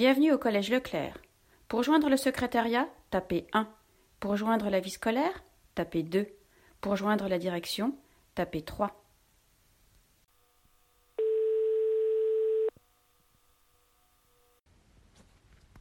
[0.00, 1.18] Bienvenue au Collège Leclerc.
[1.68, 3.68] Pour joindre le secrétariat, tapez 1.
[4.18, 5.44] Pour joindre la vie scolaire,
[5.74, 6.26] tapez 2.
[6.80, 7.94] Pour joindre la direction,
[8.34, 8.98] tapez 3.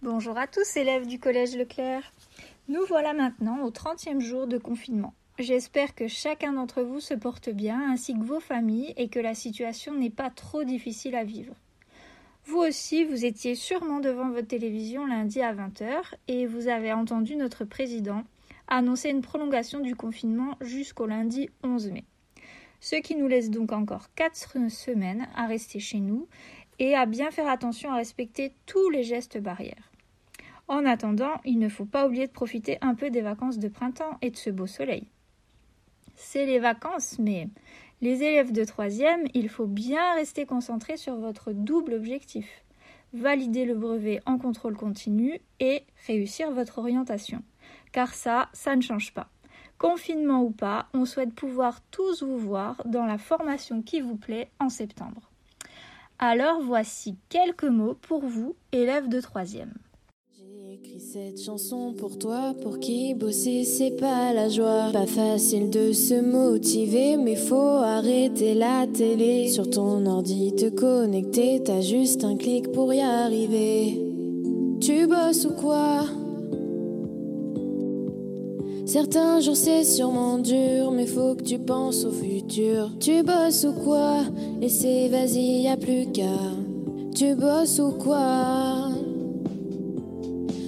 [0.00, 2.10] Bonjour à tous élèves du Collège Leclerc.
[2.68, 5.12] Nous voilà maintenant au 30e jour de confinement.
[5.38, 9.34] J'espère que chacun d'entre vous se porte bien ainsi que vos familles et que la
[9.34, 11.54] situation n'est pas trop difficile à vivre.
[12.46, 17.34] Vous aussi, vous étiez sûrement devant votre télévision lundi à 20h et vous avez entendu
[17.34, 18.22] notre président
[18.68, 22.04] annoncer une prolongation du confinement jusqu'au lundi 11 mai.
[22.78, 26.28] Ce qui nous laisse donc encore 4 semaines à rester chez nous
[26.78, 29.90] et à bien faire attention à respecter tous les gestes barrières.
[30.68, 34.18] En attendant, il ne faut pas oublier de profiter un peu des vacances de printemps
[34.22, 35.08] et de ce beau soleil.
[36.16, 37.48] C'est les vacances, mais
[38.00, 42.64] les élèves de troisième, il faut bien rester concentrés sur votre double objectif.
[43.12, 47.42] Valider le brevet en contrôle continu et réussir votre orientation.
[47.92, 49.28] Car ça, ça ne change pas.
[49.78, 54.48] Confinement ou pas, on souhaite pouvoir tous vous voir dans la formation qui vous plaît
[54.58, 55.30] en septembre.
[56.18, 59.74] Alors voici quelques mots pour vous, élèves de troisième.
[60.76, 64.90] J'ai écrit cette chanson pour toi, pour qui bosser c'est pas la joie.
[64.92, 69.48] Pas facile de se motiver, mais faut arrêter la télé.
[69.48, 73.98] Sur ton ordi te connecter, t'as juste un clic pour y arriver.
[74.80, 76.04] Tu bosses ou quoi?
[78.86, 82.90] Certains jours c'est sûrement dur, mais faut que tu penses au futur.
[83.00, 84.24] Tu bosses ou quoi?
[84.60, 86.38] Et c'est vas-y, y a plus qu'à.
[87.14, 88.85] Tu bosses ou quoi?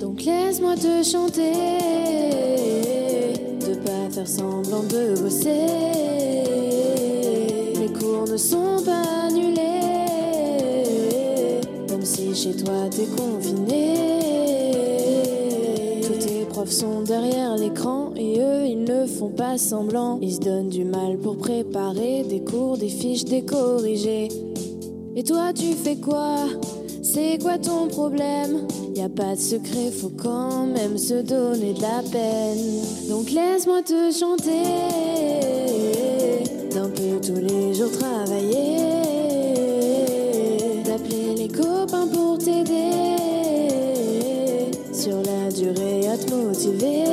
[0.00, 1.52] Donc laisse-moi te chanter,
[3.60, 5.66] de pas faire semblant de bosser.
[7.78, 9.60] Les cours ne sont pas annulés,
[11.86, 14.20] comme si chez toi t'es confiné
[16.50, 20.18] profs sont derrière l'écran et eux ils ne font pas semblant.
[20.20, 24.28] Ils se donnent du mal pour préparer des cours, des fiches, des corrigés.
[25.14, 26.36] Et toi tu fais quoi?
[27.02, 28.66] C'est quoi ton problème?
[28.94, 32.82] Y a pas de secret, faut quand même se donner de la peine.
[33.08, 34.62] Donc laisse-moi te chanter,
[36.70, 38.76] d'un peu tous les jours travailler,
[40.84, 43.06] d'appeler les copains pour t'aider
[44.92, 47.04] sur la durée à te motiver.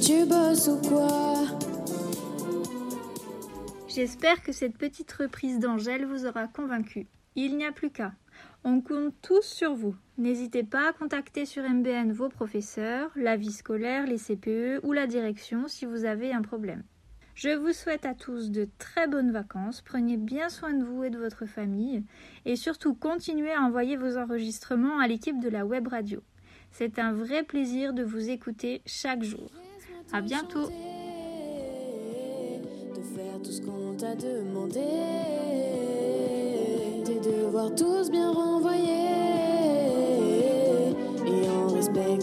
[0.00, 1.34] Tu bosses ou quoi?
[3.88, 7.06] J'espère que cette petite reprise d'Angèle vous aura convaincu.
[7.36, 8.12] Il n'y a plus qu'à.
[8.66, 9.94] On compte tous sur vous.
[10.16, 15.06] N'hésitez pas à contacter sur MBN vos professeurs, la vie scolaire, les CPE ou la
[15.06, 16.82] direction si vous avez un problème.
[17.34, 21.10] Je vous souhaite à tous de très bonnes vacances, prenez bien soin de vous et
[21.10, 22.04] de votre famille,
[22.46, 26.22] et surtout continuez à envoyer vos enregistrements à l'équipe de la web radio.
[26.70, 29.50] C'est un vrai plaisir de vous écouter chaque jour.
[30.10, 30.70] À bientôt.
[32.94, 34.80] De faire tout ce qu'on t'a demandé,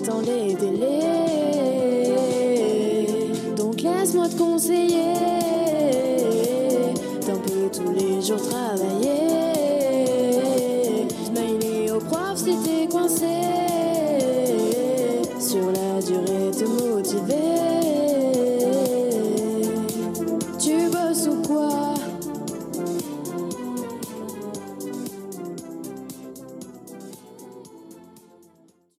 [0.01, 0.99] respectant les délais.
[3.55, 5.13] Donc laisse-moi te conseiller,
[7.27, 8.37] d'un peu tous les jours.